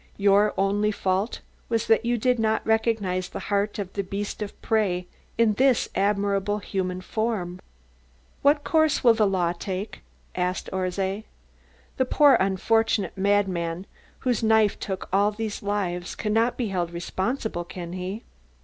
Your 0.17 0.55
only 0.57 0.89
fault 0.89 1.41
was 1.69 1.85
that 1.85 2.03
you 2.03 2.17
did 2.17 2.39
not 2.39 2.65
recognise 2.65 3.29
the 3.29 3.37
heart 3.53 3.77
of 3.77 3.93
the 3.93 4.01
beast 4.01 4.41
of 4.41 4.59
prey 4.59 5.05
in 5.37 5.53
this 5.53 5.89
admirable 5.93 6.57
human 6.57 7.01
form." 7.01 7.59
"What 8.41 8.63
course 8.63 9.03
will 9.03 9.13
the 9.13 9.27
law 9.27 9.51
take?" 9.53 10.01
asked 10.35 10.71
Orszay. 10.73 11.25
"The 11.97 12.05
poor 12.05 12.33
unfortunate 12.39 13.15
madman 13.15 13.85
whose 14.21 14.41
knife 14.41 14.79
took 14.79 15.07
all 15.13 15.29
these 15.31 15.61
lives 15.61 16.15
cannot 16.15 16.57
be 16.57 16.69
held 16.69 16.89
responsible, 16.89 17.63
can 17.63 17.93
he?" 17.93 18.23